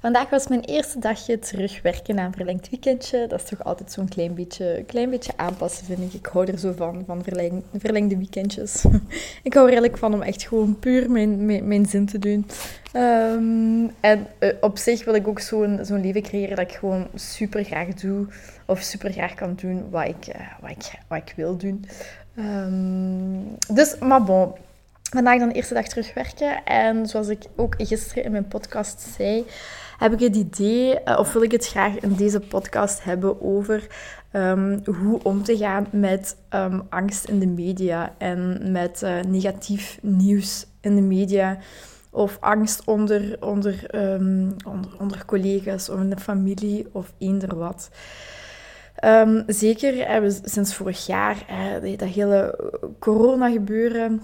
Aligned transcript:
Vandaag 0.00 0.30
was 0.30 0.48
mijn 0.48 0.60
eerste 0.60 0.98
dagje 0.98 1.38
terugwerken 1.38 2.14
na 2.14 2.24
een 2.24 2.32
verlengd 2.32 2.70
weekendje. 2.70 3.26
Dat 3.26 3.42
is 3.42 3.48
toch 3.48 3.64
altijd 3.64 3.92
zo'n 3.92 4.08
klein 4.08 4.34
beetje, 4.34 4.84
klein 4.86 5.10
beetje 5.10 5.32
aanpassen, 5.36 5.86
vind 5.86 6.00
ik. 6.00 6.12
Ik 6.12 6.26
hou 6.26 6.46
er 6.46 6.58
zo 6.58 6.72
van, 6.76 7.02
van 7.06 7.22
verleng, 7.22 7.62
verlengde 7.74 8.16
weekendjes. 8.16 8.84
ik 9.48 9.54
hou 9.54 9.66
er 9.66 9.72
eigenlijk 9.72 9.98
van 9.98 10.14
om 10.14 10.22
echt 10.22 10.42
gewoon 10.42 10.78
puur 10.78 11.10
mijn, 11.10 11.66
mijn, 11.66 11.86
zin 11.86 12.06
te 12.06 12.18
doen. 12.18 12.46
Ehm, 12.92 13.88
en 14.00 14.26
eh, 14.38 14.54
op 14.60 14.78
zich 14.78 15.04
wil 15.04 15.14
ik 15.14 15.28
ook 15.28 15.40
zo'n 15.40 15.78
zo'n 15.82 16.00
leven 16.00 16.22
creëren 16.22 16.56
dat 16.56 16.70
ik 16.70 16.76
gewoon 16.76 17.06
super 17.14 17.64
graag 17.64 17.88
doe. 17.88 18.26
Of 18.66 18.80
super 18.80 19.12
graag 19.12 19.34
kan 19.34 19.54
doen 19.54 19.90
wat 19.90 20.06
ik, 20.06 20.26
uh, 20.28 20.40
wat 20.60 20.70
ik, 20.70 20.98
wat 21.08 21.18
ik 21.18 21.32
wil 21.36 21.56
doen. 21.56 21.84
Um, 22.38 23.56
dus, 23.68 23.98
maar 23.98 24.24
bon 24.24 24.52
vandaag 25.10 25.38
dan 25.38 25.48
de 25.48 25.54
eerste 25.54 25.74
dag 25.74 25.86
terugwerken. 25.86 26.64
En 26.64 27.06
zoals 27.06 27.28
ik 27.28 27.42
ook 27.56 27.74
gisteren 27.78 28.24
in 28.24 28.30
mijn 28.30 28.48
podcast 28.48 29.00
zei, 29.16 29.44
heb 30.00 30.12
ik 30.12 30.20
het 30.20 30.36
idee, 30.36 31.00
eh, 31.00 31.18
of 31.18 31.32
wil 31.32 31.42
ik 31.42 31.52
het 31.52 31.66
graag 31.66 31.98
in 31.98 32.14
deze 32.14 32.40
podcast 32.40 33.04
hebben 33.04 33.42
over 33.42 33.86
ehm, 34.30 34.78
hoe 34.84 35.20
om 35.22 35.42
te 35.42 35.56
gaan 35.56 35.86
met 35.92 36.36
ehm, 36.48 36.80
angst 36.88 37.24
in 37.24 37.38
de 37.38 37.46
media 37.46 38.14
en 38.18 38.72
met 38.72 39.02
uh, 39.02 39.20
negatief 39.20 39.98
nieuws 40.02 40.66
in 40.80 40.94
de 40.94 41.02
media. 41.02 41.58
Of 42.10 42.36
angst 42.40 42.84
onder, 42.84 43.36
onder, 43.40 43.94
um, 43.94 44.56
onder, 44.66 44.90
onder 44.98 45.24
collega's 45.24 45.88
of 45.88 46.00
in 46.00 46.10
de 46.10 46.18
familie 46.18 46.86
of 46.92 47.12
eender 47.18 47.56
wat. 47.56 47.90
zeker 49.46 50.08
hebben 50.08 50.30
we 50.30 50.40
sinds 50.44 50.74
vorig 50.74 51.06
jaar 51.06 51.44
dat 51.96 52.08
hele 52.08 52.58
corona 52.98 53.50
gebeuren 53.50 54.22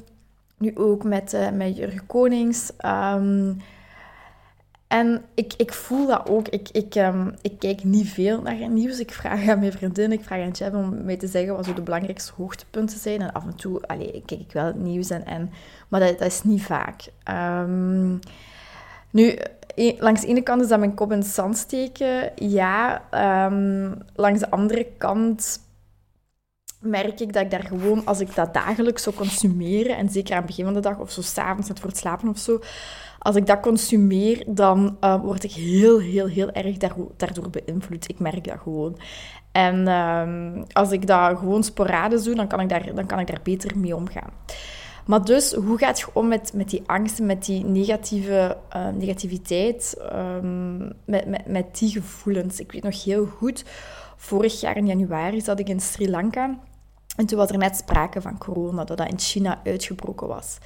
nu 0.59 0.77
ook 0.77 1.05
met, 1.05 1.37
met 1.53 1.77
Jurgen 1.77 2.07
Konings. 2.07 2.73
Ehm, 2.77 3.53
en 4.89 5.25
ik, 5.35 5.53
ik 5.57 5.73
voel 5.73 6.07
dat 6.07 6.29
ook. 6.29 6.49
Ik, 6.49 6.69
ik, 6.73 6.95
um, 6.95 7.35
ik 7.43 7.59
kijk 7.59 7.85
niet 7.85 8.09
veel 8.09 8.43
naar 8.43 8.69
nieuws. 8.69 8.99
Ik 8.99 9.13
vraag 9.13 9.49
aan 9.49 9.59
mijn 9.59 9.73
vriendin, 9.73 10.13
ik 10.13 10.25
vraag 10.25 10.41
aan 10.41 10.51
Jeb 10.51 10.75
om 10.75 11.05
mij 11.05 11.17
te 11.17 11.27
zeggen 11.27 11.57
wat 11.57 11.65
zo 11.65 11.75
de 11.75 11.83
belangrijkste 11.83 12.33
hoogtepunten 12.37 12.99
zijn. 12.99 13.21
En 13.21 13.33
af 13.33 13.45
en 13.45 13.57
toe 13.57 13.81
kijk 14.27 14.41
ik 14.41 14.53
wel 14.53 14.65
het 14.65 14.79
nieuws, 14.79 15.11
en, 15.11 15.25
en, 15.27 15.51
maar 15.89 16.01
dat, 16.01 16.19
dat 16.19 16.29
is 16.29 16.43
niet 16.43 16.63
vaak. 16.63 17.09
Um, 17.31 18.19
nu, 19.11 19.39
e, 19.75 19.95
langs 19.99 20.21
de 20.21 20.27
ene 20.27 20.43
kant 20.43 20.63
is 20.63 20.69
dat 20.69 20.79
mijn 20.79 20.95
kop 20.95 21.13
in 21.13 21.19
het 21.19 21.27
zand 21.27 21.57
steken. 21.57 22.33
Ja, 22.35 23.03
langs 24.15 24.41
de 24.41 24.51
andere 24.51 24.87
kant 24.99 25.65
merk 26.81 27.21
ik 27.21 27.33
dat 27.33 27.43
ik 27.43 27.51
daar 27.51 27.65
gewoon, 27.65 28.05
als 28.05 28.21
ik 28.21 28.35
dat 28.35 28.55
dagelijks 28.55 29.03
zou 29.03 29.17
consumeren, 29.17 29.97
en 29.97 30.09
zeker 30.09 30.31
aan 30.31 30.39
het 30.39 30.47
begin 30.47 30.65
van 30.65 30.75
de 30.75 30.81
dag 30.81 30.99
of 30.99 31.11
zo 31.11 31.23
s'avonds 31.23 31.69
net 31.69 31.81
voor 31.81 31.89
het 31.89 31.99
slapen 31.99 32.29
of 32.29 32.39
zo, 32.39 32.61
als 33.27 33.37
ik 33.37 33.47
dat 33.47 33.61
consumeer, 33.61 34.45
dan 34.47 34.97
uh, 35.01 35.21
word 35.23 35.45
ik 35.45 35.53
heel, 35.53 35.99
heel, 35.99 36.27
heel 36.27 36.51
erg 36.51 36.77
daardoor 37.17 37.51
beïnvloed. 37.51 38.09
Ik 38.09 38.19
merk 38.19 38.45
dat 38.45 38.59
gewoon. 38.59 38.99
En 39.53 39.87
uh, 39.87 40.63
als 40.73 40.91
ik 40.91 41.07
dat 41.07 41.39
gewoon 41.39 41.63
sporadisch 41.65 42.23
doe, 42.23 42.35
dan 42.35 42.47
kan 42.47 42.61
ik 42.61 42.69
daar, 42.69 42.95
dan 42.95 43.07
kan 43.07 43.19
ik 43.19 43.27
daar 43.27 43.41
beter 43.43 43.79
mee 43.79 43.97
omgaan. 43.97 44.31
Maar 45.07 45.25
dus, 45.25 45.53
hoe 45.53 45.79
gaat 45.79 46.01
je 46.01 46.07
om 46.13 46.29
met, 46.29 46.53
met 46.55 46.71
die 46.71 46.83
angsten, 46.87 47.27
met 47.27 47.45
die 47.45 47.65
negatieve 47.65 48.57
uh, 48.77 48.89
negativiteit, 48.89 49.97
um, 50.13 50.93
met, 51.05 51.27
met, 51.27 51.47
met 51.47 51.79
die 51.79 51.91
gevoelens? 51.91 52.61
Ik 52.61 52.73
weet 52.73 52.83
nog 52.83 53.05
heel 53.05 53.27
goed, 53.27 53.65
vorig 54.17 54.61
jaar 54.61 54.77
in 54.77 54.87
januari 54.87 55.41
zat 55.41 55.59
ik 55.59 55.69
in 55.69 55.81
Sri 55.81 56.11
Lanka. 56.11 56.59
En 57.17 57.27
toen 57.27 57.39
was 57.39 57.51
er 57.51 57.59
net 57.59 57.77
sprake 57.77 58.21
van 58.21 58.39
corona, 58.39 58.85
dat 58.85 58.97
dat 58.97 59.09
in 59.09 59.19
China 59.19 59.61
uitgebroken 59.65 60.29
was. 60.29 60.59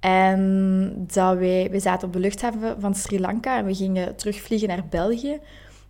En 0.00 0.92
dat 1.12 1.38
wij, 1.38 1.68
wij 1.70 1.80
zaten 1.80 2.06
op 2.06 2.12
de 2.12 2.18
luchthaven 2.18 2.80
van 2.80 2.94
Sri 2.94 3.20
Lanka 3.20 3.58
en 3.58 3.64
we 3.64 3.74
gingen 3.74 4.16
terugvliegen 4.16 4.68
naar 4.68 4.84
België. 4.90 5.40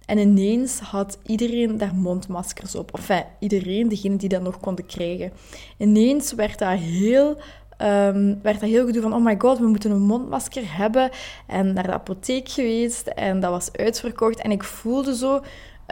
En 0.06 0.19
ineens 0.19 0.80
had 0.80 1.19
iedereen 1.26 1.78
daar 1.78 1.94
mondmaskers 1.94 2.74
op. 2.74 2.96
Enfin, 2.96 3.24
iedereen, 3.38 3.88
degene 3.88 4.16
die 4.16 4.28
dat 4.28 4.42
nog 4.42 4.60
konden 4.60 4.86
krijgen. 4.86 5.32
Ineens 5.76 6.32
werd 6.32 6.58
dat 6.58 6.78
heel, 6.78 7.28
um, 7.82 8.38
werd 8.42 8.60
dat 8.60 8.69
heel 8.69 8.86
gedoe 8.86 9.02
van... 9.02 9.14
Oh 9.14 9.24
my 9.24 9.34
god, 9.38 9.58
we 9.58 9.66
moeten 9.66 9.91
een 9.91 10.02
mondmasker 10.02 10.76
hebben. 10.76 11.10
En 11.46 11.72
naar 11.72 11.86
de 11.86 11.92
apotheek 11.92 12.48
geweest. 12.48 13.06
En 13.06 13.40
dat 13.40 13.50
was 13.50 13.72
uitverkocht. 13.72 14.40
En 14.40 14.50
ik 14.50 14.64
voelde 14.64 15.16
zo 15.16 15.40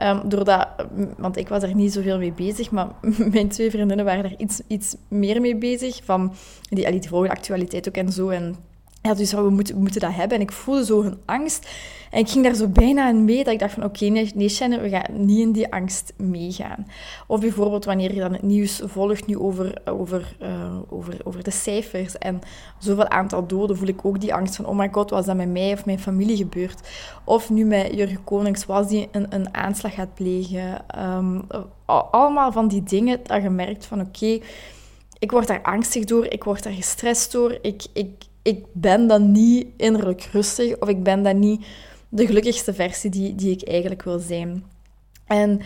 Um, 0.03 0.29
doordat, 0.29 0.69
want 1.17 1.37
ik 1.37 1.49
was 1.49 1.63
er 1.63 1.75
niet 1.75 1.93
zoveel 1.93 2.19
mee 2.19 2.33
bezig, 2.33 2.71
maar 2.71 2.89
mijn 3.33 3.49
twee 3.49 3.71
vriendinnen 3.71 4.05
waren 4.05 4.25
er 4.25 4.35
iets, 4.39 4.61
iets 4.67 4.97
meer 5.09 5.41
mee 5.41 5.57
bezig. 5.57 6.01
Van, 6.05 6.33
die, 6.69 6.91
die 6.91 7.09
volgen 7.09 7.31
actualiteit 7.31 7.89
ook 7.89 7.95
en 7.95 8.13
zo. 8.13 8.29
En 8.29 8.57
dus 9.15 9.33
we 9.33 9.51
moeten, 9.51 9.79
moeten 9.79 10.01
dat 10.01 10.15
hebben. 10.15 10.37
En 10.37 10.43
ik 10.43 10.53
voelde 10.53 10.85
zo 10.85 11.03
hun 11.03 11.19
angst. 11.25 11.69
En 12.11 12.19
ik 12.19 12.29
ging 12.29 12.45
daar 12.45 12.55
zo 12.55 12.69
bijna 12.69 13.09
in 13.09 13.25
mee, 13.25 13.45
dat 13.45 13.53
ik 13.53 13.59
dacht 13.59 13.73
van 13.73 13.85
oké, 13.85 14.05
nee, 14.05 14.33
nee 14.35 14.49
Shannon, 14.49 14.81
we 14.81 14.89
gaan 14.89 15.27
niet 15.27 15.39
in 15.39 15.53
die 15.53 15.73
angst 15.73 16.13
meegaan. 16.17 16.87
Of 17.27 17.41
bijvoorbeeld 17.41 17.85
wanneer 17.85 18.15
je 18.15 18.21
dan 18.21 18.33
het 18.33 18.43
nieuws 18.43 18.81
volgt 18.85 19.27
nu 19.27 19.39
over, 19.39 19.81
over, 19.85 20.37
uh, 20.43 20.79
over, 20.89 21.17
over 21.25 21.43
de 21.43 21.51
cijfers 21.51 22.19
en 22.19 22.41
zoveel 22.79 23.09
aantal 23.09 23.47
doden, 23.47 23.77
voel 23.77 23.89
ik 23.89 24.05
ook 24.05 24.21
die 24.21 24.35
angst 24.35 24.57
van 24.57 24.67
oh 24.67 24.77
my 24.77 24.89
god, 24.93 25.11
was 25.11 25.27
dat 25.27 25.37
met 25.37 25.49
mij 25.49 25.73
of 25.73 25.85
mijn 25.85 25.99
familie 25.99 26.37
gebeurd? 26.37 26.89
Of 27.25 27.51
nu 27.51 27.65
met 27.65 27.95
Jurgen 27.95 28.25
Konings, 28.25 28.67
was 28.67 28.89
die 28.89 29.09
een, 29.11 29.27
een 29.29 29.55
aanslag 29.55 29.95
gaat 29.95 30.15
plegen? 30.15 30.85
Um, 30.99 31.47
allemaal 31.87 32.53
van 32.53 32.69
die 32.69 32.83
dingen 32.83 33.21
dat 33.23 33.43
je 33.43 33.51
merkt 33.51 33.87
van 33.87 34.01
oké, 34.01 34.39
ik 35.19 35.31
word 35.31 35.47
daar 35.47 35.63
angstig 35.63 36.05
door, 36.05 36.27
ik 36.27 36.45
word 36.45 36.63
daar 36.63 36.73
gestrest 36.73 37.33
door, 37.33 37.59
ik, 37.63 37.87
ik, 37.93 38.09
ik 38.47 38.65
ben 38.73 39.07
dan 39.07 39.33
niet 39.33 39.67
innerlijk 39.77 40.29
rustig 40.33 40.79
of 40.79 40.89
ik 40.89 41.03
ben 41.03 41.23
dan 41.23 41.39
niet 41.39 41.67
de 42.09 42.27
gelukkigste 42.27 42.75
versie 42.75 43.11
die, 43.11 43.35
die 43.35 43.51
ik 43.51 43.69
eigenlijk 43.69 44.03
wil 44.03 44.19
zijn. 44.19 44.65
En 45.27 45.61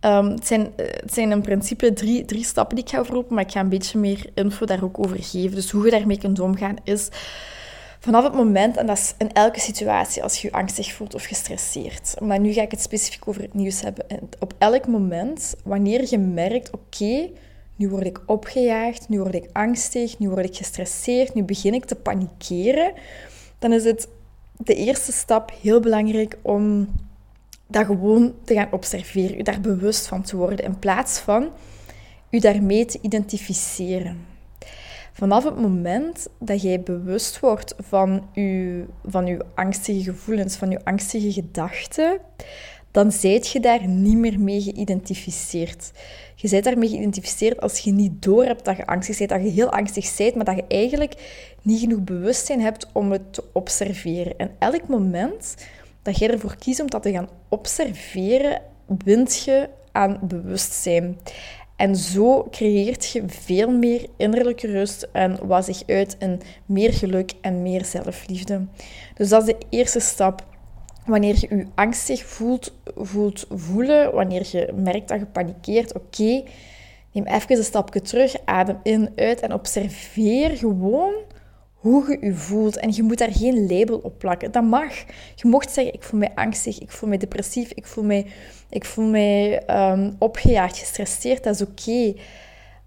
um, 0.00 0.26
het, 0.26 0.46
zijn, 0.46 0.72
het 0.76 1.14
zijn 1.14 1.30
in 1.30 1.42
principe 1.42 1.92
drie, 1.92 2.24
drie 2.24 2.44
stappen 2.44 2.76
die 2.76 2.84
ik 2.84 2.90
ga 2.90 2.98
overlopen, 2.98 3.34
maar 3.34 3.44
ik 3.44 3.52
ga 3.52 3.60
een 3.60 3.68
beetje 3.68 3.98
meer 3.98 4.30
info 4.34 4.66
daar 4.66 4.84
ook 4.84 4.98
over 4.98 5.22
geven. 5.22 5.54
Dus 5.54 5.70
hoe 5.70 5.84
je 5.84 5.90
daarmee 5.90 6.18
kunt 6.18 6.40
omgaan 6.40 6.76
is 6.84 7.08
vanaf 7.98 8.24
het 8.24 8.34
moment, 8.34 8.76
en 8.76 8.86
dat 8.86 8.98
is 8.98 9.14
in 9.18 9.32
elke 9.32 9.60
situatie 9.60 10.22
als 10.22 10.40
je 10.42 10.48
je 10.48 10.54
angstig 10.54 10.92
voelt 10.92 11.14
of 11.14 11.24
gestresseerd. 11.24 12.14
Maar 12.20 12.40
nu 12.40 12.52
ga 12.52 12.62
ik 12.62 12.70
het 12.70 12.80
specifiek 12.80 13.28
over 13.28 13.42
het 13.42 13.54
nieuws 13.54 13.80
hebben. 13.80 14.04
op 14.38 14.54
elk 14.58 14.86
moment, 14.86 15.54
wanneer 15.64 16.06
je 16.10 16.18
merkt, 16.18 16.70
oké, 16.70 17.28
nu 17.78 17.88
word 17.88 18.06
ik 18.06 18.20
opgejaagd, 18.26 19.08
nu 19.08 19.20
word 19.20 19.34
ik 19.34 19.48
angstig, 19.52 20.18
nu 20.18 20.28
word 20.28 20.44
ik 20.44 20.56
gestresseerd, 20.56 21.34
nu 21.34 21.42
begin 21.42 21.74
ik 21.74 21.84
te 21.84 21.94
panikeren, 21.94 22.92
dan 23.58 23.72
is 23.72 23.84
het 23.84 24.08
de 24.56 24.74
eerste 24.74 25.12
stap 25.12 25.52
heel 25.62 25.80
belangrijk 25.80 26.38
om 26.42 26.88
dat 27.66 27.86
gewoon 27.86 28.34
te 28.44 28.54
gaan 28.54 28.72
observeren, 28.72 29.36
je 29.36 29.42
daar 29.42 29.60
bewust 29.60 30.06
van 30.06 30.22
te 30.22 30.36
worden, 30.36 30.64
in 30.64 30.78
plaats 30.78 31.18
van 31.18 31.48
je 32.28 32.40
daarmee 32.40 32.84
te 32.84 32.98
identificeren. 33.02 34.26
Vanaf 35.12 35.44
het 35.44 35.58
moment 35.60 36.28
dat 36.38 36.62
jij 36.62 36.80
bewust 36.80 37.40
wordt 37.40 37.74
van 37.78 38.28
je, 38.32 38.84
van 39.04 39.26
je 39.26 39.44
angstige 39.54 40.02
gevoelens, 40.02 40.56
van 40.56 40.70
je 40.70 40.84
angstige 40.84 41.32
gedachten, 41.32 42.20
dan 42.90 43.12
zijt 43.12 43.48
je 43.48 43.60
daar 43.60 43.88
niet 43.88 44.16
meer 44.16 44.40
mee 44.40 44.60
geïdentificeerd. 44.60 45.92
Je 46.34 46.48
bent 46.48 46.64
daarmee 46.64 46.88
geïdentificeerd 46.88 47.60
als 47.60 47.78
je 47.78 47.92
niet 47.92 48.22
doorhebt 48.22 48.64
dat 48.64 48.76
je 48.76 48.86
angstig 48.86 49.18
bent, 49.18 49.30
dat 49.30 49.42
je 49.42 49.48
heel 49.48 49.70
angstig 49.70 50.16
bent, 50.16 50.34
maar 50.34 50.44
dat 50.44 50.56
je 50.56 50.64
eigenlijk 50.68 51.14
niet 51.62 51.80
genoeg 51.80 52.00
bewustzijn 52.00 52.60
hebt 52.60 52.86
om 52.92 53.12
het 53.12 53.32
te 53.32 53.44
observeren. 53.52 54.38
En 54.38 54.50
elk 54.58 54.88
moment 54.88 55.54
dat 56.02 56.18
jij 56.18 56.30
ervoor 56.30 56.56
kiest 56.56 56.80
om 56.80 56.90
dat 56.90 57.02
te 57.02 57.12
gaan 57.12 57.28
observeren, 57.48 58.62
wint 59.04 59.42
je 59.42 59.68
aan 59.92 60.18
bewustzijn. 60.22 61.18
En 61.76 61.96
zo 61.96 62.48
creëert 62.50 63.06
je 63.06 63.22
veel 63.26 63.70
meer 63.70 64.06
innerlijke 64.16 64.66
rust 64.66 65.08
en 65.12 65.46
wat 65.46 65.64
zich 65.64 65.82
uit 65.86 66.16
in 66.18 66.40
meer 66.66 66.92
geluk 66.92 67.32
en 67.40 67.62
meer 67.62 67.84
zelfliefde. 67.84 68.66
Dus 69.14 69.28
dat 69.28 69.48
is 69.48 69.54
de 69.54 69.66
eerste 69.68 70.00
stap 70.00 70.46
wanneer 71.08 71.36
je 71.40 71.56
je 71.56 71.66
angstig 71.74 72.24
voelt, 72.24 72.74
voelt 72.96 73.46
voelen, 73.50 74.12
wanneer 74.12 74.48
je 74.50 74.72
merkt 74.74 75.08
dat 75.08 75.18
je 75.18 75.26
panikeert, 75.26 75.94
oké, 75.94 76.42
neem 77.12 77.26
even 77.26 77.56
een 77.56 77.64
stapje 77.64 78.00
terug, 78.00 78.36
adem 78.44 78.78
in, 78.82 79.12
uit 79.16 79.40
en 79.40 79.52
observeer 79.52 80.56
gewoon 80.56 81.14
hoe 81.78 82.10
je 82.10 82.26
je 82.26 82.34
voelt. 82.34 82.76
En 82.76 82.92
je 82.94 83.02
moet 83.02 83.18
daar 83.18 83.32
geen 83.32 83.66
label 83.66 83.98
op 83.98 84.18
plakken. 84.18 84.52
Dat 84.52 84.64
mag. 84.64 84.94
Je 85.34 85.48
mocht 85.48 85.72
zeggen, 85.72 85.94
ik 85.94 86.02
voel 86.02 86.18
mij 86.18 86.32
angstig, 86.34 86.78
ik 86.78 86.90
voel 86.90 87.08
mij 87.08 87.18
depressief, 87.18 87.72
ik 87.72 87.86
voel 87.86 88.04
mij, 88.04 88.26
ik 88.70 88.84
voel 88.84 89.14
um, 89.14 90.16
opgejaagd, 90.18 90.78
gestresseerd. 90.78 91.44
Dat 91.44 91.54
is 91.54 91.62
oké. 91.62 92.14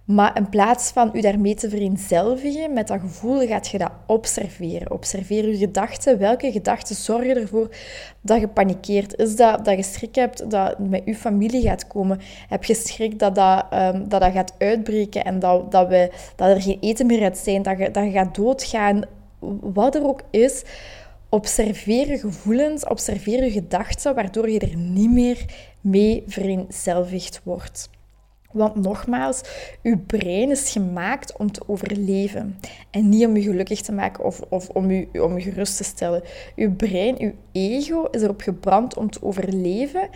Maar 0.05 0.37
in 0.37 0.49
plaats 0.49 0.91
van 0.91 1.09
u 1.13 1.21
daarmee 1.21 1.55
te 1.55 1.69
vereenzelvigen 1.69 2.73
met 2.73 2.87
dat 2.87 2.99
gevoel, 2.99 3.47
gaat 3.47 3.67
je 3.67 3.77
dat 3.77 3.91
observeren. 4.05 4.91
Observeer 4.91 5.49
je 5.49 5.57
gedachten. 5.57 6.17
Welke 6.17 6.51
gedachten 6.51 6.95
zorgen 6.95 7.37
ervoor 7.37 7.75
dat 8.21 8.39
je 8.39 8.47
panikeert? 8.47 9.17
Is 9.17 9.35
dat 9.35 9.65
dat 9.65 9.75
je 9.75 9.83
schrik 9.83 10.15
hebt 10.15 10.49
dat 10.49 10.79
met 10.79 11.01
je 11.05 11.15
familie 11.15 11.61
gaat 11.61 11.87
komen? 11.87 12.19
Heb 12.47 12.63
je 12.63 12.73
schrik 12.73 13.19
dat 13.19 13.35
dat, 13.35 13.65
um, 13.73 14.09
dat, 14.09 14.21
dat 14.21 14.31
gaat 14.31 14.53
uitbreken 14.57 15.23
en 15.23 15.39
dat, 15.39 15.71
dat, 15.71 15.87
we, 15.87 16.11
dat 16.35 16.49
er 16.49 16.61
geen 16.61 16.77
eten 16.79 17.05
meer 17.05 17.19
gaat 17.19 17.37
zijn? 17.37 17.61
Dat 17.61 17.77
je, 17.77 17.91
dat 17.91 18.03
je 18.03 18.11
gaat 18.11 18.35
doodgaan? 18.35 19.01
Wat 19.61 19.95
er 19.95 20.05
ook 20.05 20.21
is, 20.29 20.63
observeer 21.29 22.09
je 22.09 22.17
gevoelens, 22.17 22.87
observeer 22.87 23.43
je 23.43 23.51
gedachten, 23.51 24.15
waardoor 24.15 24.49
je 24.49 24.59
er 24.59 24.77
niet 24.77 25.11
meer 25.11 25.45
mee 25.81 26.23
vereenzelvigd 26.27 27.41
wordt. 27.43 27.89
Want 28.53 28.75
nogmaals, 28.75 29.41
uw 29.83 30.03
brein 30.07 30.51
is 30.51 30.71
gemaakt 30.71 31.37
om 31.37 31.51
te 31.51 31.61
overleven 31.67 32.59
en 32.91 33.09
niet 33.09 33.25
om 33.25 33.35
je 33.35 33.41
gelukkig 33.41 33.81
te 33.81 33.91
maken 33.91 34.23
of, 34.23 34.41
of 34.49 34.69
om, 34.69 34.89
u, 34.89 35.09
om 35.19 35.37
je 35.37 35.41
gerust 35.41 35.77
te 35.77 35.83
stellen. 35.83 36.23
Uw 36.55 36.75
brein, 36.75 37.15
uw 37.19 37.33
ego 37.51 38.03
is 38.03 38.21
erop 38.21 38.41
gebrand 38.41 38.97
om 38.97 39.09
te 39.09 39.23
overleven. 39.23 40.09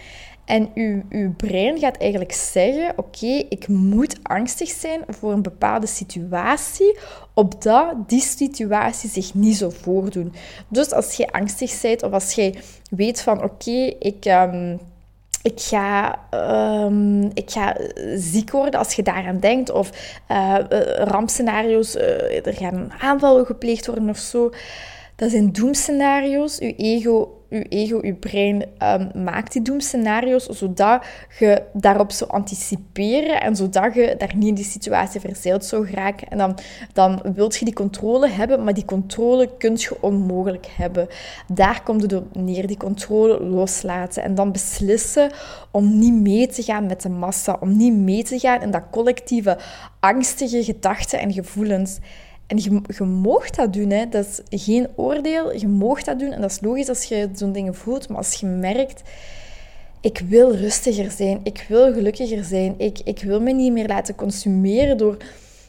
En 0.45 0.69
uw, 0.73 1.01
uw 1.09 1.33
brein 1.33 1.79
gaat 1.79 1.97
eigenlijk 1.97 2.31
zeggen: 2.31 2.93
Oké, 2.95 3.43
ik 3.49 3.67
moet 3.67 4.19
angstig 4.23 4.69
zijn 4.69 5.01
voor 5.07 5.31
een 5.31 5.41
bepaalde 5.41 5.87
situatie, 5.87 6.97
opdat 7.33 8.09
die 8.09 8.21
situatie 8.21 9.09
zich 9.09 9.33
niet 9.33 9.57
zo 9.57 9.69
voordoen. 9.69 10.33
Dus 10.67 10.91
als 10.91 11.13
je 11.13 11.31
angstig 11.31 11.81
bent 11.81 12.03
of 12.03 12.11
als 12.11 12.33
jij 12.33 12.55
weet 12.89 13.21
van: 13.21 13.43
Oké, 13.43 13.93
ik. 13.99 14.25
Um, 14.25 14.79
ik 15.45 15.61
ga, 15.61 16.19
um, 16.85 17.31
ik 17.33 17.51
ga 17.51 17.75
ziek 18.15 18.51
worden 18.51 18.79
als 18.79 18.93
je 18.93 19.03
daaraan 19.03 19.39
denkt. 19.39 19.71
Of 19.71 19.89
uh, 20.31 20.55
rampscenario's, 20.97 21.95
uh, 21.95 22.45
er 22.45 22.53
gaan 22.53 22.73
een 22.73 22.93
aanval 22.99 23.45
gepleegd 23.45 23.85
worden 23.85 24.09
of 24.09 24.17
zo. 24.17 24.51
Dat 25.15 25.31
zijn 25.31 25.51
doemscenario's. 25.51 26.59
Uw 26.59 26.73
ego 26.77 27.35
uw 27.49 27.63
ego, 27.69 27.99
uw 28.01 28.15
brein 28.15 28.63
um, 28.83 29.23
maakt 29.23 29.51
die 29.53 29.61
doemscenario's, 29.61 30.45
zodat 30.45 31.05
je 31.39 31.63
daarop 31.73 32.11
zou 32.11 32.31
anticiperen 32.31 33.41
en 33.41 33.55
zodat 33.55 33.93
je 33.93 34.15
daar 34.17 34.35
niet 34.35 34.47
in 34.47 34.55
die 34.55 34.63
situatie 34.63 35.19
verzeild 35.19 35.65
zou 35.65 35.87
geraken. 35.87 36.27
En 36.27 36.37
dan, 36.37 36.57
dan 36.93 37.21
wilt 37.33 37.55
je 37.55 37.65
die 37.65 37.73
controle 37.73 38.29
hebben, 38.29 38.63
maar 38.63 38.73
die 38.73 38.85
controle 38.85 39.49
kun 39.57 39.73
je 39.75 39.97
onmogelijk 40.01 40.65
hebben. 40.65 41.07
Daar 41.53 41.83
komt 41.83 42.01
het 42.01 42.13
op 42.13 42.35
neer, 42.35 42.67
die 42.67 42.77
controle 42.77 43.43
loslaten 43.43 44.23
en 44.23 44.35
dan 44.35 44.51
beslissen 44.51 45.31
om 45.71 45.99
niet 45.99 46.13
mee 46.13 46.47
te 46.47 46.63
gaan 46.63 46.85
met 46.85 47.01
de 47.01 47.09
massa, 47.09 47.57
om 47.59 47.77
niet 47.77 47.93
mee 47.93 48.23
te 48.23 48.39
gaan 48.39 48.61
in 48.61 48.71
dat 48.71 48.83
collectieve 48.91 49.57
angstige 49.99 50.63
gedachten 50.63 51.19
en 51.19 51.33
gevoelens. 51.33 51.99
En 52.47 52.57
je, 52.57 52.81
je 52.97 53.03
moogt 53.03 53.55
dat 53.55 53.73
doen, 53.73 53.89
hè. 53.89 54.07
dat 54.09 54.41
is 54.49 54.63
geen 54.63 54.87
oordeel. 54.95 55.55
Je 55.55 55.67
moogt 55.67 56.05
dat 56.05 56.19
doen 56.19 56.31
en 56.31 56.41
dat 56.41 56.51
is 56.51 56.61
logisch 56.61 56.89
als 56.89 57.03
je 57.03 57.29
zo'n 57.33 57.51
dingen 57.51 57.75
voelt. 57.75 58.07
Maar 58.07 58.17
als 58.17 58.33
je 58.33 58.45
merkt, 58.45 59.01
ik 60.01 60.21
wil 60.27 60.55
rustiger 60.55 61.11
zijn, 61.11 61.39
ik 61.43 61.65
wil 61.67 61.93
gelukkiger 61.93 62.43
zijn, 62.43 62.73
ik, 62.77 62.99
ik 63.03 63.23
wil 63.23 63.41
me 63.41 63.51
niet 63.51 63.71
meer 63.71 63.87
laten 63.87 64.15
consumeren 64.15 64.97
door, 64.97 65.17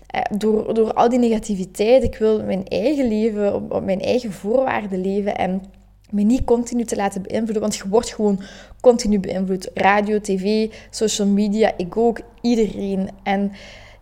eh, 0.06 0.20
door, 0.38 0.74
door 0.74 0.92
al 0.92 1.08
die 1.08 1.18
negativiteit. 1.18 2.02
Ik 2.02 2.16
wil 2.16 2.42
mijn 2.42 2.64
eigen 2.66 3.08
leven, 3.08 3.54
op, 3.54 3.72
op 3.72 3.84
mijn 3.84 4.00
eigen 4.00 4.32
voorwaarden 4.32 5.00
leven 5.00 5.36
en 5.36 5.62
me 6.10 6.22
niet 6.22 6.44
continu 6.44 6.84
te 6.84 6.96
laten 6.96 7.22
beïnvloeden, 7.22 7.60
want 7.60 7.76
je 7.76 7.88
wordt 7.88 8.14
gewoon 8.14 8.40
continu 8.80 9.20
beïnvloed. 9.20 9.70
Radio, 9.74 10.20
tv, 10.20 10.72
social 10.90 11.28
media, 11.28 11.72
ik 11.76 11.96
ook, 11.96 12.20
iedereen. 12.40 13.08
En 13.22 13.52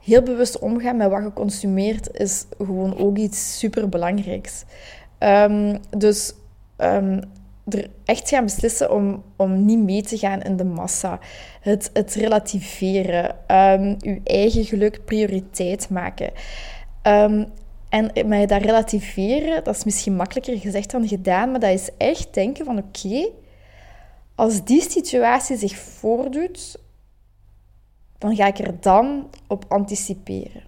heel 0.05 0.23
bewust 0.23 0.59
omgaan 0.59 0.97
met 0.97 1.11
wat 1.11 1.23
je 1.23 1.33
consumeert 1.33 2.19
is 2.19 2.45
gewoon 2.59 2.99
ook 2.99 3.17
iets 3.17 3.59
superbelangrijks. 3.59 4.65
Um, 5.19 5.79
dus 5.99 6.33
um, 6.79 7.21
er 7.69 7.91
echt 8.05 8.29
gaan 8.29 8.45
beslissen 8.45 8.93
om, 8.93 9.23
om 9.37 9.65
niet 9.65 9.79
mee 9.79 10.03
te 10.03 10.19
gaan 10.19 10.43
in 10.43 10.57
de 10.57 10.65
massa. 10.65 11.19
Het, 11.61 11.91
het 11.93 12.15
relativeren. 12.15 13.37
Um, 13.49 13.97
uw 14.01 14.21
eigen 14.25 14.65
geluk 14.65 15.05
prioriteit 15.05 15.91
maken. 15.91 16.33
En 17.03 18.13
dat 18.47 18.63
relativeren, 18.63 19.65
dat 19.65 19.77
is 19.77 19.85
misschien 19.85 20.17
makkelijker 20.17 20.59
gezegd 20.59 20.91
dan 20.91 21.09
gedaan, 21.09 21.51
maar 21.51 21.61
dat 21.61 21.71
is 21.71 21.89
echt 21.97 22.35
denken 22.35 22.65
van 22.65 22.79
oké, 22.79 23.29
als 24.35 24.65
die 24.65 24.91
situatie 24.91 25.57
zich 25.57 25.77
voordoet, 25.77 26.79
dan 28.19 28.37
ga 28.37 28.47
ik 28.47 28.59
er 28.59 28.75
dan 28.81 29.29
op 29.47 29.65
anticiperen. 29.69 30.63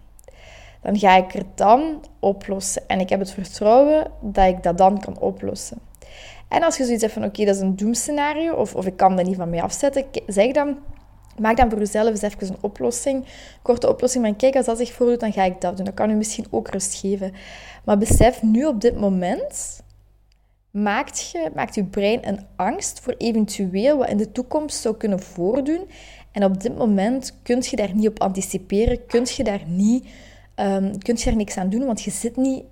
Dan 0.82 0.98
ga 0.98 1.16
ik 1.16 1.34
er 1.34 1.44
dan 1.54 2.04
oplossen. 2.20 2.82
En 2.86 3.00
ik 3.00 3.08
heb 3.08 3.18
het 3.18 3.30
vertrouwen 3.30 4.10
dat 4.20 4.48
ik 4.48 4.62
dat 4.62 4.78
dan 4.78 5.00
kan 5.00 5.18
oplossen. 5.18 5.78
En 6.48 6.62
als 6.62 6.76
je 6.76 6.84
zoiets 6.84 7.02
hebt 7.02 7.14
van, 7.14 7.24
oké, 7.24 7.44
dat 7.44 7.54
is 7.54 7.60
een 7.60 7.76
doemscenario, 7.76 8.54
of, 8.54 8.74
of 8.74 8.86
ik 8.86 8.96
kan 8.96 9.16
dat 9.16 9.26
niet 9.26 9.36
van 9.36 9.50
mij 9.50 9.62
afzetten, 9.62 10.04
zeg 10.26 10.52
dan, 10.52 10.78
maak 11.38 11.56
dan 11.56 11.70
voor 11.70 11.78
jezelf 11.78 12.08
eens 12.08 12.22
even 12.22 12.48
een 12.48 12.56
oplossing, 12.60 13.24
korte 13.62 13.88
oplossing, 13.88 14.24
maar 14.24 14.34
kijk, 14.34 14.56
als 14.56 14.66
dat 14.66 14.78
zich 14.78 14.92
voordoet, 14.92 15.20
dan 15.20 15.32
ga 15.32 15.42
ik 15.42 15.60
dat 15.60 15.76
doen. 15.76 15.84
Dat 15.84 15.94
kan 15.94 16.10
u 16.10 16.14
misschien 16.14 16.46
ook 16.50 16.68
rust 16.68 16.94
geven. 16.94 17.32
Maar 17.84 17.98
besef 17.98 18.42
nu 18.42 18.64
op 18.64 18.80
dit 18.80 19.00
moment, 19.00 19.82
maakt, 20.70 21.30
je, 21.30 21.50
maakt 21.54 21.74
je 21.74 21.84
brein 21.84 22.28
een 22.28 22.46
angst 22.56 23.00
voor 23.00 23.14
eventueel 23.18 23.96
wat 23.96 24.08
in 24.08 24.16
de 24.16 24.32
toekomst 24.32 24.80
zou 24.80 24.96
kunnen 24.96 25.20
voordoen 25.20 25.88
en 26.36 26.44
op 26.44 26.60
dit 26.60 26.76
moment 26.76 27.34
kun 27.42 27.62
je 27.70 27.76
daar 27.76 27.94
niet 27.94 28.08
op 28.08 28.20
anticiperen, 28.20 29.06
kun 29.06 29.26
je 29.36 29.44
daar, 29.44 29.62
niet, 29.66 30.04
um, 30.56 30.92
je 31.02 31.24
daar 31.24 31.36
niks 31.36 31.56
aan 31.56 31.68
doen, 31.68 31.86
want 31.86 32.02
je 32.02 32.10
zit 32.10 32.36
niet 32.36 32.64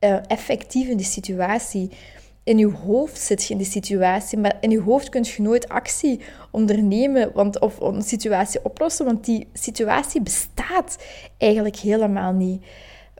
uh, 0.00 0.18
effectief 0.26 0.88
in 0.88 0.96
die 0.96 1.06
situatie. 1.06 1.90
In 2.42 2.58
je 2.58 2.66
hoofd 2.66 3.18
zit 3.18 3.44
je 3.44 3.52
in 3.52 3.58
die 3.58 3.66
situatie, 3.66 4.38
maar 4.38 4.56
in 4.60 4.70
je 4.70 4.80
hoofd 4.80 5.08
kun 5.08 5.24
je 5.24 5.42
nooit 5.42 5.68
actie 5.68 6.20
ondernemen 6.50 7.30
want, 7.34 7.58
of 7.58 7.80
een 7.80 8.02
situatie 8.02 8.64
oplossen, 8.64 9.04
want 9.04 9.24
die 9.24 9.48
situatie 9.52 10.22
bestaat 10.22 10.98
eigenlijk 11.38 11.76
helemaal 11.76 12.32
niet. 12.32 12.64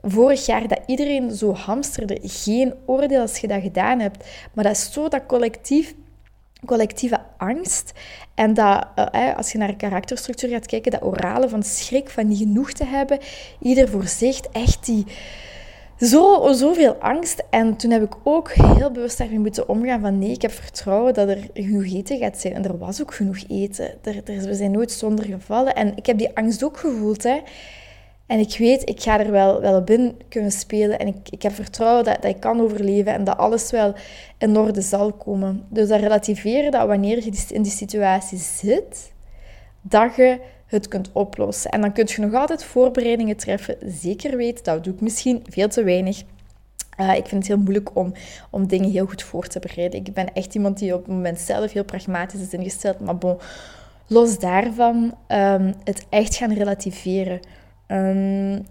Vorig 0.01 0.45
jaar 0.45 0.67
dat 0.67 0.81
iedereen 0.85 1.31
zo 1.31 1.53
hamsterde, 1.53 2.19
geen 2.21 2.73
oordeel 2.85 3.21
als 3.21 3.37
je 3.37 3.47
dat 3.47 3.61
gedaan 3.61 3.99
hebt, 3.99 4.27
maar 4.53 4.63
dat 4.63 4.75
is 4.75 4.91
zo 4.91 5.07
dat 5.07 5.25
collectief 5.25 5.95
collectieve 6.65 7.19
angst. 7.37 7.91
En 8.35 8.53
dat, 8.53 8.87
uh, 9.15 9.37
als 9.37 9.51
je 9.51 9.57
naar 9.57 9.75
karakterstructuur 9.75 10.49
gaat 10.49 10.65
kijken, 10.65 10.91
dat 10.91 11.03
orale 11.03 11.49
van 11.49 11.63
schrik, 11.63 12.09
van 12.09 12.27
niet 12.27 12.37
genoeg 12.37 12.71
te 12.71 12.85
hebben, 12.85 13.19
ieder 13.59 13.89
voor 13.89 14.07
zich, 14.07 14.39
echt 14.39 14.85
die... 14.85 15.05
Zo, 15.99 16.53
zoveel 16.53 16.93
angst. 16.93 17.43
En 17.49 17.75
toen 17.75 17.91
heb 17.91 18.03
ik 18.03 18.15
ook 18.23 18.51
heel 18.51 18.91
bewust 18.91 19.17
daarmee 19.17 19.39
moeten 19.39 19.69
omgaan 19.69 20.01
van 20.01 20.19
nee, 20.19 20.31
ik 20.31 20.41
heb 20.41 20.51
vertrouwen 20.51 21.13
dat 21.13 21.27
er 21.29 21.47
genoeg 21.53 21.93
eten 21.93 22.17
gaat 22.17 22.37
zijn. 22.37 22.53
En 22.53 22.63
er 22.63 22.77
was 22.77 23.01
ook 23.01 23.13
genoeg 23.13 23.43
eten. 23.47 23.85
Er, 24.03 24.15
er, 24.25 24.41
we 24.41 24.53
zijn 24.53 24.71
nooit 24.71 24.91
zonder 24.91 25.25
gevallen. 25.25 25.75
En 25.75 25.95
ik 25.95 26.05
heb 26.05 26.17
die 26.17 26.35
angst 26.35 26.63
ook 26.63 26.77
gevoeld. 26.77 27.23
Hè. 27.23 27.39
En 28.29 28.39
ik 28.39 28.57
weet, 28.57 28.89
ik 28.89 29.01
ga 29.01 29.19
er 29.19 29.31
wel, 29.31 29.61
wel 29.61 29.83
binnen 29.83 30.17
kunnen 30.27 30.51
spelen. 30.51 30.99
En 30.99 31.07
ik, 31.07 31.29
ik 31.29 31.41
heb 31.41 31.53
vertrouwen 31.53 32.03
dat, 32.03 32.21
dat 32.21 32.31
ik 32.31 32.39
kan 32.39 32.61
overleven 32.61 33.13
en 33.13 33.23
dat 33.23 33.37
alles 33.37 33.71
wel 33.71 33.93
in 34.37 34.57
orde 34.57 34.81
zal 34.81 35.13
komen. 35.13 35.65
Dus 35.69 35.87
dat 35.87 35.99
relativeren 35.99 36.71
dat 36.71 36.87
wanneer 36.87 37.17
je 37.17 37.31
in 37.49 37.61
die 37.61 37.71
situatie 37.71 38.37
zit, 38.37 39.11
dat 39.81 40.15
je 40.15 40.39
het 40.65 40.87
kunt 40.87 41.09
oplossen. 41.11 41.71
En 41.71 41.81
dan 41.81 41.93
kun 41.93 42.07
je 42.07 42.21
nog 42.21 42.33
altijd 42.33 42.63
voorbereidingen 42.63 43.37
treffen. 43.37 43.77
Zeker 43.85 44.37
weten, 44.37 44.63
dat 44.63 44.83
doe 44.83 44.93
ik 44.93 45.01
misschien 45.01 45.43
veel 45.49 45.67
te 45.67 45.83
weinig. 45.83 46.21
Uh, 46.99 47.15
ik 47.15 47.25
vind 47.25 47.41
het 47.41 47.47
heel 47.47 47.63
moeilijk 47.63 47.89
om, 47.93 48.13
om 48.49 48.67
dingen 48.67 48.89
heel 48.89 49.05
goed 49.05 49.23
voor 49.23 49.47
te 49.47 49.59
bereiden. 49.59 49.99
Ik 49.99 50.13
ben 50.13 50.33
echt 50.33 50.55
iemand 50.55 50.77
die 50.77 50.93
op 50.93 51.05
het 51.05 51.15
moment 51.15 51.39
zelf 51.39 51.71
heel 51.71 51.83
pragmatisch 51.83 52.41
is 52.41 52.53
ingesteld. 52.53 52.99
Maar 52.99 53.17
bon, 53.17 53.37
los 54.07 54.39
daarvan, 54.39 55.15
um, 55.27 55.73
het 55.83 56.05
echt 56.09 56.35
gaan 56.35 56.53
relativeren. 56.53 57.39
Um, 57.91 58.65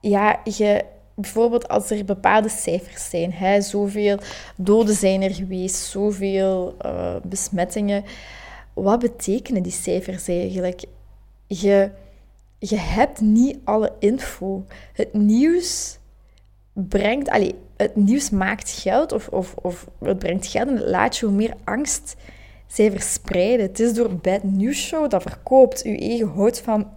ja, 0.00 0.40
je, 0.44 0.84
bijvoorbeeld 1.14 1.68
als 1.68 1.90
er 1.90 2.04
bepaalde 2.04 2.48
cijfers 2.48 3.10
zijn, 3.10 3.32
hè, 3.32 3.60
zoveel 3.60 4.18
doden 4.56 4.94
zijn 4.94 5.22
er 5.22 5.34
geweest, 5.34 5.76
zoveel 5.76 6.76
uh, 6.84 7.16
besmettingen. 7.22 8.04
Wat 8.74 8.98
betekenen 8.98 9.62
die 9.62 9.72
cijfers 9.72 10.28
eigenlijk? 10.28 10.84
Je, 11.46 11.90
je 12.58 12.76
hebt 12.76 13.20
niet 13.20 13.58
alle 13.64 13.92
info. 13.98 14.64
Het 14.92 15.12
nieuws 15.12 15.98
brengt, 16.72 17.28
allee, 17.28 17.54
het 17.76 17.96
nieuws 17.96 18.30
maakt 18.30 18.70
geld 18.70 19.12
of, 19.12 19.28
of, 19.28 19.54
of 19.62 19.86
het 19.98 20.18
brengt 20.18 20.46
geld 20.46 20.68
en 20.68 20.76
het 20.76 20.88
laat 20.88 21.16
je 21.16 21.26
hoe 21.26 21.34
meer 21.34 21.54
angst 21.64 22.16
zij 22.66 22.90
verspreiden. 22.90 23.66
Het 23.66 23.80
is 23.80 23.94
door 23.94 24.14
Bad 24.14 24.42
News 24.42 24.78
Show 24.78 25.10
dat 25.10 25.22
verkoopt. 25.22 25.82
Je 25.82 25.98
eigen 25.98 26.28
houdt 26.28 26.60
van 26.60 26.90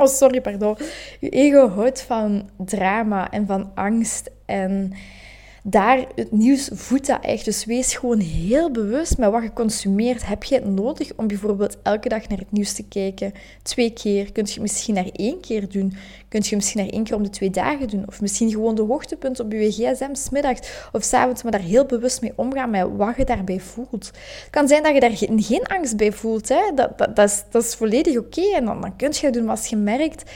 Oh, 0.00 0.06
sorry, 0.06 0.40
pardon. 0.40 0.76
Je 1.20 1.28
ego 1.28 1.68
houdt 1.68 2.02
van 2.02 2.50
drama 2.56 3.30
en 3.30 3.46
van 3.46 3.70
angst. 3.74 4.30
En 4.46 4.92
daar, 5.62 6.04
het 6.14 6.32
nieuws 6.32 6.70
voedt 6.72 7.06
dat 7.06 7.24
echt. 7.24 7.44
Dus 7.44 7.64
wees 7.64 7.96
gewoon 7.96 8.20
heel 8.20 8.70
bewust 8.70 9.18
met 9.18 9.30
wat 9.30 9.42
je 9.42 9.52
consumeert. 9.52 10.26
Heb 10.26 10.44
je 10.44 10.54
het 10.54 10.66
nodig 10.66 11.10
om 11.16 11.26
bijvoorbeeld 11.26 11.76
elke 11.82 12.08
dag 12.08 12.28
naar 12.28 12.38
het 12.38 12.52
nieuws 12.52 12.72
te 12.72 12.84
kijken? 12.88 13.32
Twee 13.62 13.92
keer. 13.92 14.32
Kun 14.32 14.44
je 14.44 14.52
het 14.52 14.60
misschien 14.60 14.94
naar 14.94 15.08
één 15.12 15.40
keer 15.40 15.68
doen? 15.68 15.96
Kun 16.28 16.42
je 16.44 16.56
misschien 16.56 16.80
naar 16.80 16.92
één 16.92 17.04
keer 17.04 17.16
om 17.16 17.22
de 17.22 17.30
twee 17.30 17.50
dagen 17.50 17.88
doen? 17.88 18.04
Of 18.06 18.20
misschien 18.20 18.50
gewoon 18.50 18.74
de 18.74 18.82
hoogtepunt 18.82 19.40
op 19.40 19.52
je 19.52 19.72
gsm, 19.72 20.14
smiddags 20.14 20.88
of 20.92 21.02
s 21.04 21.12
avonds, 21.12 21.42
maar 21.42 21.52
daar 21.52 21.60
heel 21.60 21.84
bewust 21.84 22.20
mee 22.20 22.32
omgaan 22.34 22.70
met 22.70 22.86
wat 22.96 23.16
je 23.16 23.24
daarbij 23.24 23.60
voelt. 23.60 23.90
Het 23.90 24.48
kan 24.50 24.68
zijn 24.68 24.82
dat 24.82 24.94
je 24.94 25.00
daar 25.00 25.16
geen, 25.16 25.66
angst 25.66 25.96
bij 25.96 26.12
voelt. 26.12 26.48
Hè? 26.48 26.60
Dat, 26.74 26.98
dat, 26.98 27.16
dat, 27.16 27.28
is, 27.28 27.44
dat 27.50 27.62
is 27.62 27.74
volledig 27.74 28.16
oké. 28.16 28.54
En 28.54 28.64
dan, 28.64 28.96
kun 28.96 29.10
je 29.12 29.26
het 29.26 29.34
doen. 29.34 29.48
Als 29.48 29.66
je 29.66 29.76
merkt 29.76 30.30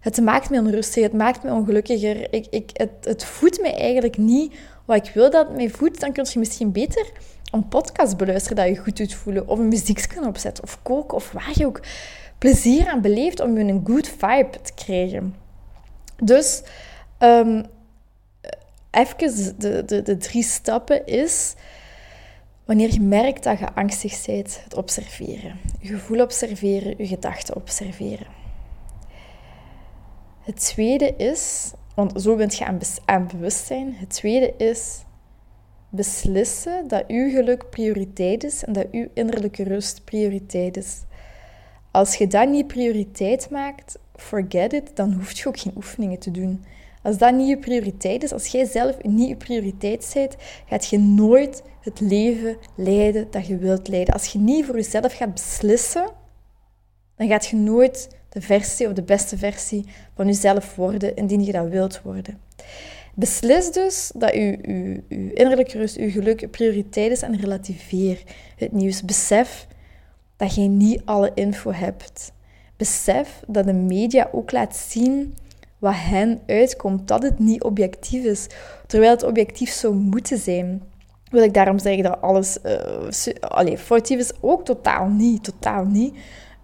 het 0.00 0.20
maakt 0.20 0.50
me 0.50 0.58
onrustig, 0.58 1.02
het 1.02 1.12
maakt 1.12 1.42
me 1.42 1.52
ongelukkiger. 1.52 2.34
Ik, 2.34 2.46
ik, 2.50 2.70
het, 2.72 2.90
het 3.00 3.24
voedt 3.24 3.60
me 3.60 3.74
eigenlijk 3.74 4.18
niet 4.18 4.54
wat 4.84 5.06
ik 5.06 5.14
wil 5.14 5.30
dat 5.30 5.46
het 5.46 5.56
mij 5.56 5.70
voedt. 5.70 6.00
Dan 6.00 6.12
kun 6.12 6.26
je 6.32 6.38
misschien 6.38 6.72
beter 6.72 7.10
een 7.50 7.68
podcast 7.68 8.16
beluisteren 8.16 8.56
dat 8.56 8.66
je 8.76 8.82
goed 8.82 8.96
doet 8.96 9.14
voelen. 9.14 9.48
Of 9.48 9.58
een 9.58 9.68
muziekje 9.68 10.26
opzetten. 10.26 10.64
Of 10.64 10.82
koken. 10.82 11.16
Of 11.16 11.32
waar 11.32 11.52
je 11.54 11.66
ook 11.66 11.80
plezier 12.38 12.88
aan 12.88 13.00
beleeft 13.00 13.40
om 13.40 13.58
je 13.58 13.64
een 13.64 13.82
good 13.84 14.08
vibe 14.08 14.60
te 14.62 14.72
krijgen. 14.74 15.34
Dus 16.22 16.62
um, 17.18 17.64
even 18.90 19.58
de, 19.58 19.84
de, 19.84 20.02
de 20.02 20.16
drie 20.16 20.42
stappen 20.42 21.06
is... 21.06 21.54
Wanneer 22.64 22.92
je 22.92 23.00
merkt 23.00 23.42
dat 23.42 23.58
je 23.58 23.72
angstig 23.74 24.26
bent, 24.26 24.60
het 24.64 24.74
observeren. 24.74 25.58
Je 25.80 25.88
gevoel 25.88 26.20
observeren, 26.20 26.94
je 26.98 27.06
gedachten 27.06 27.56
observeren. 27.56 28.39
Het 30.40 30.56
tweede 30.56 31.16
is, 31.16 31.72
want 31.94 32.22
zo 32.22 32.36
bent 32.36 32.56
je 32.56 32.64
aan, 32.64 32.78
aan 33.04 33.26
bewustzijn. 33.26 33.94
Het 33.94 34.10
tweede 34.10 34.54
is 34.56 35.04
beslissen 35.88 36.88
dat 36.88 37.04
uw 37.06 37.30
geluk 37.30 37.70
prioriteit 37.70 38.44
is 38.44 38.64
en 38.64 38.72
dat 38.72 38.86
uw 38.90 39.08
innerlijke 39.14 39.62
rust 39.62 40.04
prioriteit 40.04 40.76
is. 40.76 41.02
Als 41.90 42.14
je 42.14 42.26
dat 42.26 42.48
niet 42.48 42.66
prioriteit 42.66 43.50
maakt, 43.50 43.98
forget 44.14 44.72
it, 44.72 44.96
dan 44.96 45.12
hoef 45.12 45.32
je 45.32 45.48
ook 45.48 45.58
geen 45.58 45.72
oefeningen 45.76 46.18
te 46.18 46.30
doen. 46.30 46.64
Als 47.02 47.18
dat 47.18 47.34
niet 47.34 47.48
je 47.48 47.58
prioriteit 47.58 48.22
is, 48.22 48.32
als 48.32 48.46
jij 48.46 48.64
zelf 48.64 49.02
niet 49.02 49.28
je 49.28 49.36
prioriteit 49.36 50.10
bent, 50.14 50.36
gaat 50.66 50.86
je 50.86 50.98
nooit 50.98 51.62
het 51.80 52.00
leven 52.00 52.56
leiden 52.76 53.30
dat 53.30 53.46
je 53.46 53.56
wilt 53.56 53.88
leiden. 53.88 54.14
Als 54.14 54.26
je 54.26 54.38
niet 54.38 54.66
voor 54.66 54.74
jezelf 54.74 55.16
gaat 55.16 55.32
beslissen, 55.34 56.10
dan 57.16 57.28
gaat 57.28 57.46
je 57.46 57.56
nooit 57.56 58.08
de 58.30 58.40
versie 58.40 58.86
of 58.86 58.92
de 58.92 59.02
beste 59.02 59.38
versie 59.38 59.84
van 60.14 60.26
jezelf 60.26 60.74
worden, 60.74 61.16
indien 61.16 61.44
je 61.44 61.52
dat 61.52 61.68
wilt 61.68 62.02
worden. 62.02 62.38
Beslis 63.14 63.72
dus 63.72 64.12
dat 64.14 64.34
je, 64.34 64.58
je 64.62 65.32
innerlijke 65.34 65.78
rust, 65.78 65.96
je 65.96 66.10
geluk 66.10 66.50
prioriteit 66.50 67.10
is 67.10 67.22
en 67.22 67.40
relativeer 67.40 68.22
het 68.56 68.72
nieuws. 68.72 69.04
Besef 69.04 69.66
dat 70.36 70.54
je 70.54 70.60
niet 70.60 71.02
alle 71.04 71.30
info 71.34 71.72
hebt. 71.72 72.32
Besef 72.76 73.42
dat 73.46 73.64
de 73.64 73.72
media 73.72 74.28
ook 74.32 74.52
laat 74.52 74.76
zien 74.76 75.34
wat 75.78 75.94
hen 75.96 76.40
uitkomt, 76.46 77.08
dat 77.08 77.22
het 77.22 77.38
niet 77.38 77.62
objectief 77.62 78.24
is, 78.24 78.46
terwijl 78.86 79.12
het 79.12 79.22
objectief 79.22 79.70
zou 79.70 79.94
moeten 79.94 80.38
zijn. 80.38 80.82
Wil 81.30 81.42
ik 81.42 81.54
daarom 81.54 81.78
zeggen 81.78 82.02
dat 82.02 82.20
alles 82.20 82.58
uh, 82.64 83.34
allee, 83.40 83.78
foutief 83.78 84.18
is? 84.18 84.32
Ook 84.40 84.64
totaal 84.64 85.08
niet, 85.08 85.44
totaal 85.44 85.84
niet. 85.84 86.14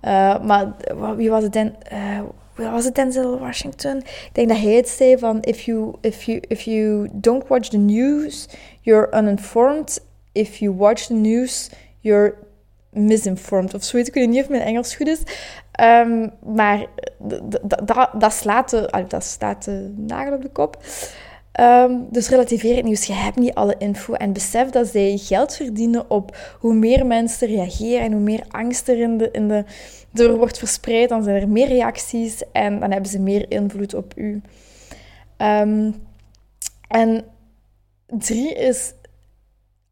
Uh, 0.02 0.40
maar 0.42 1.16
wie 1.16 1.30
was 1.30 1.42
het 1.42 1.52
dan? 1.52 1.74
Uh, 1.92 2.20
was 2.54 2.84
het 2.84 2.94
Denzel 2.94 3.38
Washington? 3.38 3.96
Ik 3.96 4.30
denk 4.32 4.48
dat 4.48 4.58
hij 4.58 4.72
het 4.72 4.88
zei 4.88 5.18
van 5.18 5.42
if 5.42 5.60
you, 5.60 5.94
if 6.00 6.22
you, 6.22 6.42
if 6.48 6.60
you 6.60 7.08
don't 7.12 7.48
watch 7.48 7.68
the 7.68 7.78
news, 7.78 8.48
you're 8.80 9.16
uninformed. 9.18 10.00
If 10.32 10.56
you 10.56 10.74
watch 10.74 11.06
the 11.06 11.14
news, 11.14 11.70
you're 12.00 12.34
misinformed. 12.90 13.74
Of 13.74 13.84
zoiets. 13.84 14.08
Ik 14.08 14.14
weet 14.14 14.28
niet 14.28 14.42
of 14.42 14.48
mijn 14.48 14.62
Engels 14.62 14.96
goed 14.96 15.06
is. 15.06 15.20
Um, 15.80 16.32
maar 16.54 16.86
dat 18.12 18.32
slaat 18.32 18.70
de, 18.70 19.04
dat 19.08 19.24
slaat 19.24 19.64
de 19.64 19.94
nagel 19.96 20.32
op 20.32 20.42
de 20.42 20.48
kop. 20.48 20.76
Um, 21.60 22.06
dus 22.10 22.28
relativeer 22.28 22.76
het 22.76 22.84
nieuws. 22.84 23.04
Je 23.04 23.12
hebt 23.12 23.36
niet 23.36 23.54
alle 23.54 23.74
info. 23.78 24.12
En 24.12 24.32
besef 24.32 24.70
dat 24.70 24.86
zij 24.86 25.16
geld 25.16 25.56
verdienen 25.56 26.10
op 26.10 26.36
hoe 26.58 26.74
meer 26.74 27.06
mensen 27.06 27.48
reageren 27.48 28.00
en 28.00 28.12
hoe 28.12 28.20
meer 28.20 28.44
angst 28.48 28.88
er 28.88 28.98
in 28.98 29.18
de, 29.18 29.30
in 29.30 29.48
de, 29.48 29.64
door 30.10 30.36
wordt 30.36 30.58
verspreid. 30.58 31.08
Dan 31.08 31.22
zijn 31.22 31.40
er 31.42 31.48
meer 31.48 31.68
reacties 31.68 32.42
en 32.52 32.80
dan 32.80 32.90
hebben 32.90 33.10
ze 33.10 33.20
meer 33.20 33.50
invloed 33.50 33.94
op 33.94 34.12
u. 34.16 34.42
Um, 35.38 35.94
en 36.88 37.24
drie 38.06 38.54
is 38.54 38.92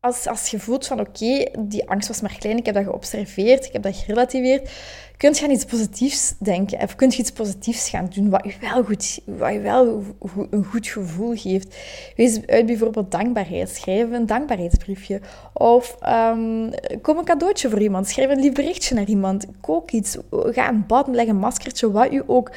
als, 0.01 0.27
als 0.27 0.49
je 0.49 0.59
voelt 0.59 0.87
van 0.87 1.01
oké, 1.01 1.47
die 1.59 1.89
angst 1.89 2.09
was 2.09 2.21
maar 2.21 2.37
klein, 2.39 2.57
ik 2.57 2.67
heb 2.67 2.75
dat 2.75 2.85
geobserveerd, 2.85 3.67
ik 3.67 3.73
heb 3.73 3.83
dat 3.83 3.97
gerelativeerd, 3.97 4.71
kun 5.17 5.35
je 5.35 5.43
aan 5.43 5.51
iets 5.51 5.65
positiefs 5.65 6.35
denken 6.39 6.81
of 6.81 6.95
kun 6.95 7.11
je 7.11 7.17
iets 7.17 7.31
positiefs 7.31 7.89
gaan 7.89 8.11
doen 8.15 8.31
wat 8.31 8.45
je 8.45 8.55
wel, 8.61 8.85
goed, 8.85 9.21
wat 9.25 9.53
je 9.53 9.61
wel 9.61 10.05
een 10.51 10.65
goed 10.65 10.87
gevoel 10.87 11.37
geeft. 11.37 11.77
Wees 12.17 12.47
uit 12.47 12.67
bijvoorbeeld 12.67 13.11
dankbaarheid, 13.11 13.69
schrijf 13.69 14.11
een 14.11 14.27
dankbaarheidsbriefje 14.27 15.21
of 15.53 15.97
um, 16.09 16.71
kom 17.03 17.19
een 17.19 17.25
cadeautje 17.25 17.71
voor 17.71 17.81
iemand, 17.81 18.09
schrijf 18.09 18.31
een 18.31 18.41
lief 18.41 18.53
berichtje 18.53 18.95
naar 18.95 19.09
iemand, 19.09 19.47
kook 19.61 19.91
iets, 19.91 20.17
ga 20.31 20.69
een 20.69 20.87
bad, 20.87 21.09
leg 21.09 21.27
een 21.27 21.37
maskertje, 21.37 21.91
wat 21.91 22.13
je 22.13 22.29
ook 22.29 22.51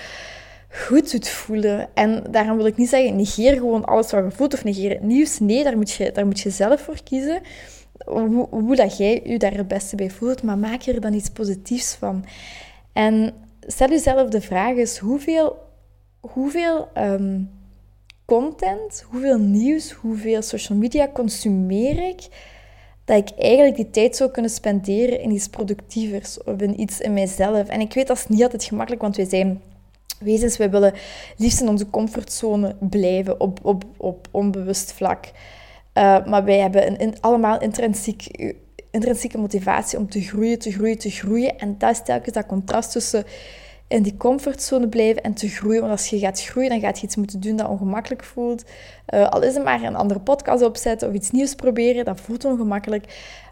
goed 0.69 1.11
doet 1.11 1.29
voelen. 1.29 1.89
En 1.93 2.23
daarom 2.29 2.57
wil 2.57 2.65
ik 2.65 2.77
niet 2.77 2.89
zeggen, 2.89 3.15
negeer 3.15 3.53
gewoon 3.53 3.85
alles 3.85 4.11
wat 4.11 4.23
je 4.23 4.31
voelt 4.31 4.53
of 4.53 4.63
negeer 4.63 4.89
het 4.89 5.03
nieuws. 5.03 5.39
Nee, 5.39 5.63
daar 5.63 5.77
moet 5.77 5.91
je, 5.91 6.11
daar 6.11 6.25
moet 6.25 6.39
je 6.39 6.49
zelf 6.49 6.81
voor 6.81 7.03
kiezen. 7.03 7.41
Hoe, 8.05 8.75
dat 8.75 8.97
jij 8.97 9.21
je 9.25 9.39
daar 9.39 9.53
het 9.53 9.67
beste 9.67 9.95
bij 9.95 10.09
voelt, 10.09 10.43
maar 10.43 10.57
maak 10.57 10.83
er 10.83 11.01
dan 11.01 11.13
iets 11.13 11.29
positiefs 11.29 11.93
van. 11.93 12.25
En 12.93 13.33
stel 13.59 13.89
jezelf 13.89 14.29
de 14.29 14.41
vraag 14.41 14.75
is, 14.75 14.97
hoeveel, 14.97 15.57
hoeveel 16.19 16.87
um, 16.97 17.49
content, 18.25 19.05
hoeveel 19.09 19.39
nieuws, 19.39 19.91
hoeveel 19.91 20.41
social 20.41 20.77
media 20.77 21.09
consumeer 21.13 22.07
ik, 22.07 22.27
dat 23.05 23.17
ik 23.17 23.37
eigenlijk 23.37 23.75
die 23.75 23.89
tijd 23.89 24.15
zou 24.15 24.31
kunnen 24.31 24.51
spenderen 24.51 25.21
in 25.21 25.31
iets 25.31 25.47
productievers 25.47 26.43
of 26.43 26.61
in 26.61 26.79
iets 26.79 26.99
in 26.99 27.13
mijzelf. 27.13 27.67
En 27.67 27.79
ik 27.79 27.93
weet 27.93 28.07
dat 28.07 28.17
is 28.17 28.27
niet 28.27 28.43
altijd 28.43 28.63
gemakkelijk, 28.63 29.01
want 29.01 29.15
wij 29.15 29.25
zijn 29.25 29.61
wezens. 30.19 30.57
Wij 30.57 30.69
willen 30.69 30.93
liefst 31.37 31.61
in 31.61 31.69
onze 31.69 31.89
comfortzone 31.89 32.75
blijven 32.79 33.39
op, 33.39 33.59
op, 33.61 33.83
op 33.97 34.27
onbewust 34.31 34.91
vlak. 34.91 35.25
Uh, 35.97 36.25
maar 36.25 36.43
wij 36.43 36.57
hebben 36.57 37.01
een, 37.01 37.15
allemaal 37.21 37.61
intrinsiek, 37.61 38.53
intrinsieke 38.91 39.37
motivatie 39.37 39.97
om 39.97 40.09
te 40.09 40.21
groeien, 40.21 40.59
te 40.59 40.71
groeien, 40.71 40.97
te 40.97 41.09
groeien. 41.09 41.57
En 41.57 41.75
dat 41.77 41.91
is 41.91 42.01
telkens 42.03 42.33
dat 42.33 42.45
contrast 42.45 42.91
tussen 42.91 43.23
in 43.87 44.03
die 44.03 44.17
comfortzone 44.17 44.87
blijven 44.87 45.23
en 45.23 45.33
te 45.33 45.47
groeien. 45.47 45.79
Want 45.79 45.91
als 45.91 46.07
je 46.07 46.19
gaat 46.19 46.41
groeien, 46.41 46.69
dan 46.69 46.79
gaat 46.79 46.99
je 46.99 47.05
iets 47.05 47.15
moeten 47.15 47.39
doen 47.39 47.55
dat 47.55 47.67
ongemakkelijk 47.67 48.23
voelt. 48.23 48.63
Uh, 49.13 49.29
al 49.29 49.43
is 49.43 49.53
het 49.53 49.63
maar 49.63 49.83
een 49.83 49.95
andere 49.95 50.19
podcast 50.19 50.63
opzetten 50.63 51.07
of 51.07 51.13
iets 51.13 51.31
nieuws 51.31 51.55
proberen, 51.55 52.05
dat 52.05 52.19
voelt 52.19 52.45
ongemakkelijk. 52.45 53.05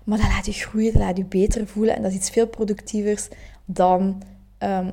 Maar 0.04 0.18
dat 0.18 0.28
laat 0.28 0.46
je 0.46 0.52
groeien, 0.52 0.94
dat 0.94 1.02
laat 1.02 1.18
je 1.18 1.26
beter 1.26 1.68
voelen. 1.68 1.96
En 1.96 2.02
dat 2.02 2.12
is 2.12 2.18
iets 2.18 2.30
veel 2.30 2.48
productievers 2.48 3.28
dan 3.66 4.22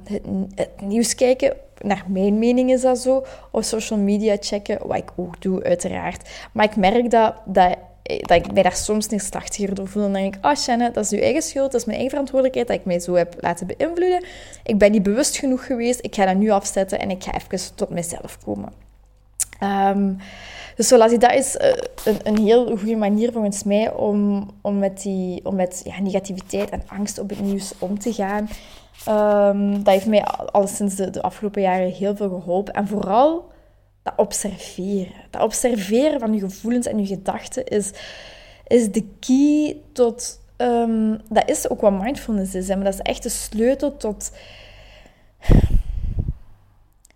het, 0.05 0.23
het, 0.55 0.81
nieuws 0.81 1.15
kijken. 1.15 1.57
Naar 1.83 2.05
mijn 2.09 2.39
mening 2.39 2.73
is 2.73 2.81
dat 2.81 2.99
zo. 2.99 3.25
Of 3.51 3.65
social 3.65 3.99
media 3.99 4.37
checken, 4.41 4.79
wat 4.87 4.97
ik 4.97 5.11
ook 5.17 5.43
doe, 5.43 5.63
uiteraard. 5.63 6.31
Maar 6.53 6.65
ik 6.65 6.77
merk 6.77 7.11
dat, 7.11 7.35
dat, 7.45 7.77
dat 8.03 8.31
ik 8.31 8.53
mij 8.53 8.63
daar 8.63 8.77
soms 8.77 9.09
neerslachtiger 9.09 9.75
door 9.75 9.89
voel. 9.89 10.03
Dan 10.03 10.13
denk 10.13 10.35
ik, 10.35 10.45
ah, 10.45 10.57
oh, 10.69 10.95
dat 10.95 11.05
is 11.05 11.11
uw 11.11 11.19
eigen 11.19 11.43
schuld, 11.43 11.73
dat 11.73 11.81
is 11.81 11.87
mijn 11.87 11.99
eigen 11.99 12.11
verantwoordelijkheid 12.11 12.69
dat 12.69 12.77
ik 12.77 12.85
mij 12.85 13.01
zo 13.01 13.15
heb 13.15 13.35
laten 13.41 13.67
beïnvloeden. 13.67 14.25
Ik 14.65 14.79
ben 14.79 14.91
niet 14.91 15.03
bewust 15.03 15.37
genoeg 15.37 15.67
geweest, 15.67 15.99
ik 16.03 16.15
ga 16.15 16.27
dat 16.27 16.37
nu 16.37 16.51
afzetten 16.51 16.99
en 16.99 17.11
ik 17.11 17.23
ga 17.25 17.35
even 17.35 17.75
tot 17.75 17.91
mezelf 17.91 18.39
komen. 18.45 18.73
Um, 19.63 20.19
dus 20.77 20.89
zoals 20.89 21.19
dat 21.19 21.33
is 21.33 21.57
uh, 21.57 21.69
een, 22.05 22.19
een, 22.23 22.39
heel 22.39 22.77
goede 22.77 22.97
manier 22.97 23.33
volgens 23.33 23.63
mij 23.63 23.93
om, 23.93 24.51
om 24.61 24.79
met, 24.79 25.03
die, 25.03 25.45
om 25.45 25.55
met 25.55 25.81
ja, 25.85 26.01
negativiteit 26.01 26.71
en 26.71 26.83
angst 26.87 27.19
op 27.19 27.29
het 27.29 27.41
nieuws 27.41 27.73
om 27.79 27.99
te 27.99 28.13
gaan. 28.13 28.49
Um, 29.09 29.85
dat 29.85 29.95
heeft 29.95 30.07
mij 30.07 30.25
al 30.25 30.67
sinds 30.67 30.95
de, 30.95 31.11
de, 31.11 31.23
afgelopen 31.23 31.63
jaren 31.63 31.91
heel 31.91 32.17
veel 32.17 32.29
geholpen. 32.29 32.75
En 32.75 32.89
vooral 32.89 33.51
dat 34.03 34.13
observeren. 34.17 35.13
Dat 35.31 35.43
observeren 35.43 36.21
van 36.21 36.35
je 36.35 36.41
gevoelens 36.41 36.87
en 36.87 36.99
je 36.99 37.07
gedachten 37.07 37.67
is, 37.67 37.91
is 38.67 38.93
de 38.93 39.09
key 39.21 39.77
tot... 39.93 40.41
Um, 40.57 41.21
dat 41.29 41.51
is 41.51 41.71
ook 41.71 41.81
wat 41.81 42.03
mindfulness 42.03 42.55
is, 42.55 42.69
maar 42.69 42.85
dat 42.85 42.95
is 42.95 43.01
echt 43.01 43.23
de 43.23 43.29
sleutel 43.29 43.97
tot 43.97 44.33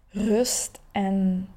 rust 0.09 0.81
en 0.93 1.49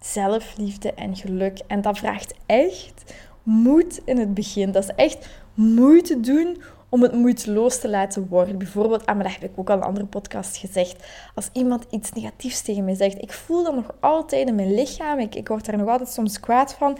zelfliefde 0.00 0.92
en 0.92 1.16
geluk. 1.16 1.60
En 1.66 1.80
dat 1.80 1.98
vraagt 1.98 2.34
echt 2.46 3.14
moed 3.42 4.00
in 4.04 4.18
het 4.18 4.34
begin. 4.34 4.72
Dat 4.72 4.82
is 4.82 4.94
echt 4.94 5.28
moeite 5.54 6.20
doen 6.20 6.62
om 6.96 7.02
het 7.02 7.12
moeiteloos 7.12 7.78
te 7.78 7.88
laten 7.88 8.28
worden. 8.28 8.58
Bijvoorbeeld, 8.58 9.06
ah, 9.06 9.18
dat 9.18 9.32
heb 9.32 9.42
ik 9.42 9.50
ook 9.58 9.70
al 9.70 9.76
een 9.76 9.82
andere 9.82 10.06
podcast 10.06 10.56
gezegd. 10.56 11.06
Als 11.34 11.48
iemand 11.52 11.84
iets 11.90 12.12
negatiefs 12.12 12.62
tegen 12.62 12.84
mij 12.84 12.94
zegt, 12.94 13.22
ik 13.22 13.32
voel 13.32 13.64
dat 13.64 13.74
nog 13.74 13.94
altijd 14.00 14.48
in 14.48 14.54
mijn 14.54 14.74
lichaam. 14.74 15.18
Ik, 15.18 15.34
ik 15.34 15.48
word 15.48 15.66
daar 15.66 15.76
nog 15.76 15.88
altijd 15.88 16.08
soms 16.08 16.40
kwaad 16.40 16.74
van. 16.74 16.98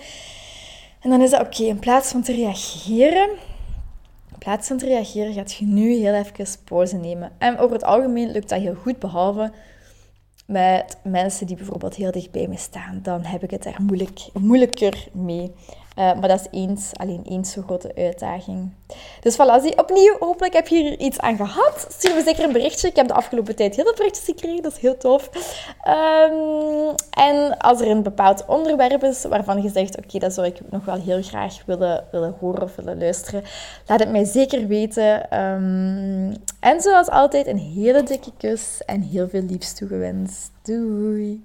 En 1.00 1.10
dan 1.10 1.20
is 1.20 1.30
dat 1.30 1.40
oké, 1.40 1.62
in 1.62 1.78
plaats 1.78 2.10
van 2.10 2.22
te 2.22 2.32
reageren, 2.32 3.28
in 4.30 4.38
plaats 4.38 4.68
van 4.68 4.76
te 4.76 4.86
reageren, 4.86 5.32
gaat 5.32 5.54
je 5.54 5.64
nu 5.64 5.92
heel 5.92 6.14
even 6.14 6.46
pauze 6.64 6.96
nemen. 6.96 7.32
En 7.38 7.58
over 7.58 7.74
het 7.76 7.84
algemeen 7.84 8.30
lukt 8.30 8.48
dat 8.48 8.60
heel 8.60 8.74
goed, 8.74 8.98
behalve 8.98 9.52
met 10.46 10.98
mensen 11.04 11.46
die 11.46 11.56
bijvoorbeeld 11.56 11.94
heel 11.94 12.10
dicht 12.10 12.30
bij 12.30 12.46
me 12.48 12.56
staan. 12.56 13.00
Dan 13.02 13.24
heb 13.24 13.42
ik 13.42 13.50
het 13.50 13.64
er 13.64 13.76
moeilijk, 13.82 14.20
moeilijker 14.32 15.08
mee. 15.12 15.52
Uh, 15.98 16.04
maar 16.04 16.28
dat 16.28 16.40
is 16.40 16.60
eens, 16.60 16.90
alleen 16.92 17.22
eens 17.24 17.52
zo'n 17.52 17.62
grote 17.62 17.92
uitdaging. 17.94 18.70
Dus 19.20 19.34
voilà, 19.34 19.76
opnieuw, 19.76 20.16
hopelijk 20.18 20.54
heb 20.54 20.68
je 20.68 20.76
hier 20.76 20.98
iets 20.98 21.18
aan 21.18 21.36
gehad. 21.36 21.86
Stuur 21.88 22.14
me 22.14 22.22
zeker 22.22 22.44
een 22.44 22.52
berichtje. 22.52 22.88
Ik 22.88 22.96
heb 22.96 23.08
de 23.08 23.14
afgelopen 23.14 23.56
tijd 23.56 23.76
heel 23.76 23.84
veel 23.84 23.94
berichtjes 23.94 24.24
gekregen, 24.24 24.62
dat 24.62 24.72
is 24.72 24.78
heel 24.78 24.96
tof. 24.96 25.30
Um, 25.88 26.94
en 27.10 27.58
als 27.58 27.80
er 27.80 27.88
een 27.88 28.02
bepaald 28.02 28.44
onderwerp 28.46 29.02
is 29.02 29.24
waarvan 29.24 29.62
je 29.62 29.68
zegt, 29.68 29.98
oké, 29.98 30.18
dat 30.18 30.32
zou 30.32 30.46
ik 30.46 30.60
nog 30.70 30.84
wel 30.84 31.00
heel 31.00 31.22
graag 31.22 31.62
willen, 31.66 32.04
willen 32.10 32.36
horen 32.40 32.62
of 32.62 32.76
willen 32.76 32.98
luisteren, 32.98 33.42
laat 33.86 34.00
het 34.00 34.10
mij 34.10 34.24
zeker 34.24 34.66
weten. 34.66 35.40
Um, 35.40 36.36
en 36.60 36.80
zoals 36.80 37.08
altijd, 37.08 37.46
een 37.46 37.58
hele 37.58 38.02
dikke 38.02 38.30
kus 38.38 38.82
en 38.86 39.02
heel 39.02 39.28
veel 39.28 39.42
liefs 39.42 39.74
toegewenst. 39.74 40.50
Doei! 40.62 41.44